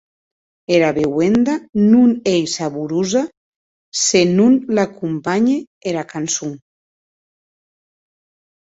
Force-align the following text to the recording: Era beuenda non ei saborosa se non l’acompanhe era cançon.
Era 0.77 0.87
beuenda 0.97 1.55
non 1.91 2.09
ei 2.33 2.41
saborosa 2.57 3.23
se 4.05 4.21
non 4.37 4.51
l’acompanhe 4.75 5.57
era 5.91 6.03
cançon. 6.13 6.51